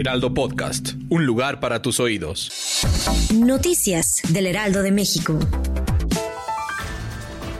[0.00, 2.50] Heraldo Podcast, un lugar para tus oídos.
[3.34, 5.38] Noticias del Heraldo de México.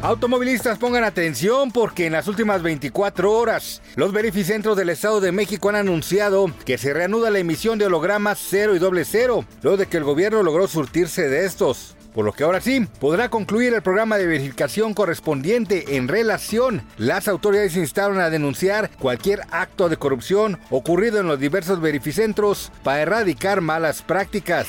[0.01, 5.69] Automovilistas pongan atención porque en las últimas 24 horas los verificentros del Estado de México
[5.69, 9.85] han anunciado que se reanuda la emisión de hologramas 0 y doble cero, luego de
[9.85, 13.83] que el gobierno logró surtirse de estos por lo que ahora sí podrá concluir el
[13.83, 16.83] programa de verificación correspondiente en relación.
[16.97, 23.03] Las autoridades instaron a denunciar cualquier acto de corrupción ocurrido en los diversos verificentros para
[23.03, 24.67] erradicar malas prácticas.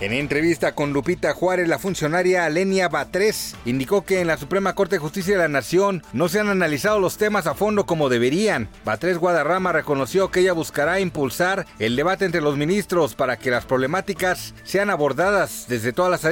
[0.00, 4.96] En entrevista con Lupita Juárez, la funcionaria Alenia Batres indicó que en la Suprema Corte
[4.96, 8.68] de Justicia de la Nación no se han analizado los temas a fondo como deberían.
[8.84, 13.64] Batres Guadarrama reconoció que ella buscará impulsar el debate entre los ministros para que las
[13.64, 16.24] problemáticas sean abordadas desde todas las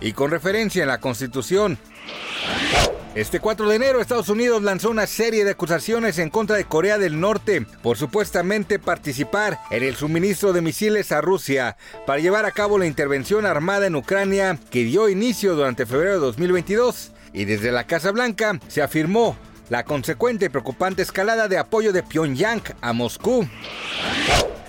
[0.00, 1.78] y con referencia en la Constitución.
[3.14, 6.98] Este 4 de enero Estados Unidos lanzó una serie de acusaciones en contra de Corea
[6.98, 12.50] del Norte por supuestamente participar en el suministro de misiles a Rusia para llevar a
[12.50, 17.70] cabo la intervención armada en Ucrania que dio inicio durante febrero de 2022 y desde
[17.70, 19.36] la Casa Blanca se afirmó
[19.68, 23.46] la consecuente y preocupante escalada de apoyo de Pyongyang a Moscú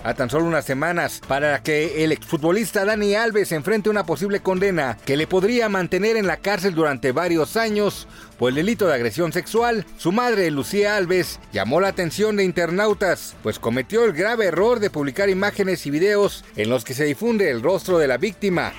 [0.06, 4.96] a tan solo unas semanas para que el exfutbolista Dani Alves enfrente una posible condena
[5.04, 8.06] que le podría mantener en la cárcel durante varios años
[8.38, 9.84] por el delito de agresión sexual.
[9.98, 14.90] Su madre, Lucía Alves, llamó la atención de internautas, pues cometió el grave error de
[14.90, 18.74] publicar imágenes y videos en los que se difunde el rostro de la víctima.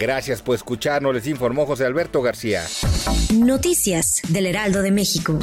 [0.00, 2.64] Gracias por escucharnos, les informó José Alberto García.
[3.34, 5.38] Noticias del Heraldo de México.